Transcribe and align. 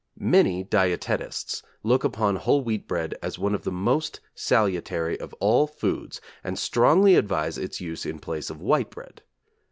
Many 0.17 0.63
dietetists 0.65 1.61
look 1.83 2.03
upon 2.03 2.37
whole 2.37 2.63
wheat 2.63 2.87
bread 2.87 3.13
as 3.21 3.37
one 3.37 3.53
of 3.53 3.63
the 3.63 3.71
most 3.71 4.19
salutary 4.33 5.19
of 5.19 5.31
all 5.35 5.67
foods 5.67 6.19
and 6.43 6.57
strongly 6.57 7.13
advise 7.13 7.59
its 7.59 7.79
use 7.79 8.03
in 8.03 8.17
place 8.17 8.49
of 8.49 8.59
white 8.59 8.89
bread. 8.89 9.21